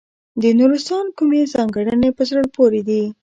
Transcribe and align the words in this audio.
د 0.41 0.43
نورستان 0.59 1.05
کومې 1.17 1.41
ځانګړنې 1.53 2.09
په 2.17 2.23
زړه 2.29 2.43
پورې 2.55 2.81
دي. 2.87 3.03